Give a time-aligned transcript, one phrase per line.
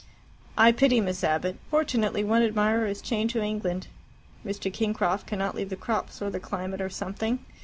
[0.57, 1.59] "I pity Miss Abbott.
[1.69, 3.85] Fortunately one admirer is chained to England.
[4.43, 4.73] Mr.
[4.73, 7.37] Kingcroft cannot leave the crops or the climate or something.